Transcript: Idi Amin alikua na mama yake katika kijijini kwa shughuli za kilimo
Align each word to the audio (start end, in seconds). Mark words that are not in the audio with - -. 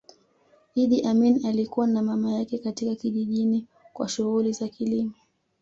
Idi 0.75 1.01
Amin 1.01 1.45
alikua 1.45 1.87
na 1.87 2.01
mama 2.03 2.31
yake 2.33 2.57
katika 2.57 2.95
kijijini 2.95 3.67
kwa 3.93 4.07
shughuli 4.09 4.51
za 4.53 4.67
kilimo 4.67 5.13